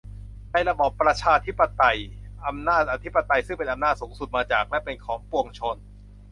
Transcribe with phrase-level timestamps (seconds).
[0.51, 1.97] ในระบอบประชา-ธิปไตย
[2.45, 5.77] อำนาจอธิปไตยซึ่งเป็นอำนาจสูงสุดมาจากและเป็นของปวงชน